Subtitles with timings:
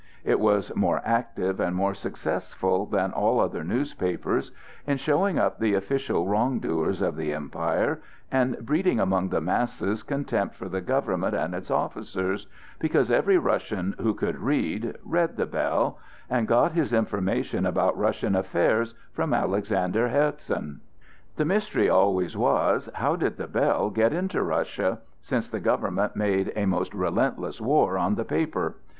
[0.23, 4.51] It was more active and more successful than all other newspapers
[4.87, 8.01] in showing up the official wrong doers of the empire
[8.31, 12.47] and breeding among the masses contempt for the government and its officers,
[12.79, 15.99] because every Russian who could read, read "The Bell,"
[16.31, 20.79] and got his information about Russian affairs from Alexander Herzen.
[21.35, 25.01] The mystery always was: How did "The Bell" get into Russia?
[25.21, 28.77] since the government made a most relentless war on the paper.